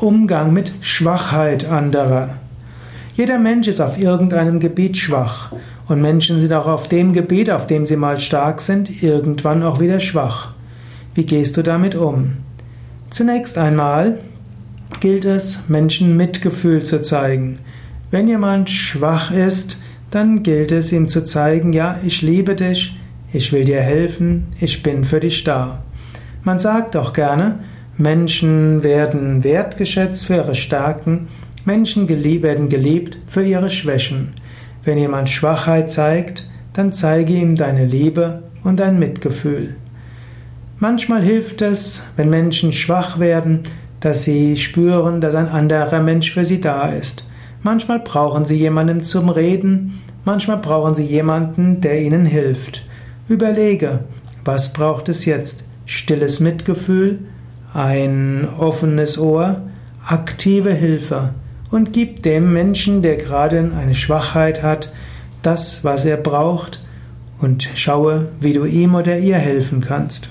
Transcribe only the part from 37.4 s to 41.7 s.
deine Liebe und dein Mitgefühl. Manchmal hilft